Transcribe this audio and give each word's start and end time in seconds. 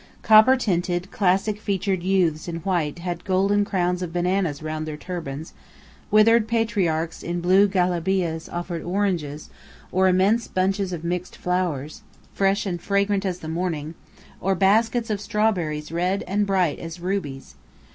Copper 0.23 0.57
tinted, 0.57 1.11
classic 1.11 1.59
featured 1.61 2.01
youths 2.01 2.47
in 2.47 2.55
white 2.61 2.97
had 2.97 3.23
golden 3.23 3.63
crowns 3.63 4.01
of 4.01 4.11
bananas 4.11 4.63
round 4.63 4.87
their 4.87 4.97
turbans; 4.97 5.53
withered 6.09 6.47
patriarchs 6.47 7.21
in 7.21 7.39
blue 7.39 7.67
galabeahs 7.67 8.49
offered 8.51 8.81
oranges, 8.81 9.51
or 9.91 10.07
immense 10.07 10.47
bunches 10.47 10.91
of 10.91 11.03
mixed 11.03 11.37
flowers, 11.37 12.01
fresh 12.33 12.65
and 12.65 12.81
fragrant 12.81 13.27
as 13.27 13.41
the 13.41 13.47
morning; 13.47 13.93
or 14.39 14.55
baskets 14.55 15.11
of 15.11 15.21
strawberries 15.21 15.91
red 15.91 16.23
and 16.27 16.47
bright 16.47 16.79
as 16.79 16.99
rubies. 16.99 17.53